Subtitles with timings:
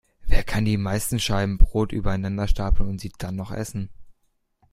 [0.25, 3.91] Wer kann die meisten Scheiben Brot übereinander stapeln und sie dann noch essen?